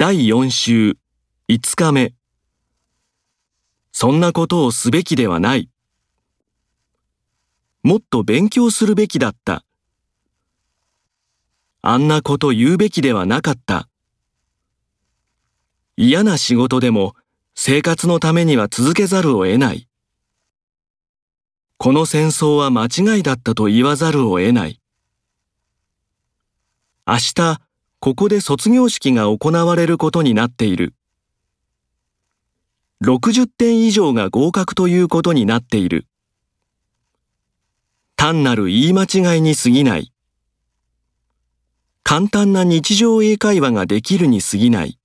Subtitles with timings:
[0.00, 0.96] 第4週
[1.48, 2.12] 5日目
[3.90, 5.70] そんなことをすべきではない。
[7.82, 9.64] もっと勉強するべきだった。
[11.82, 13.88] あんなこと言うべきではなかった。
[15.96, 17.16] 嫌な仕事でも
[17.56, 19.88] 生活のためには続けざるを得ない。
[21.76, 24.80] この戦争は間違いだったと言わざるを得ない。
[27.04, 27.67] 明日、
[28.00, 30.94] ここで卒業式が行われることになっている。
[33.02, 36.06] 60点以上が合格ということになっている。
[38.16, 40.12] 単なる言い間違いに過ぎない。
[42.04, 44.97] 簡単な日常英会話ができるに過ぎない。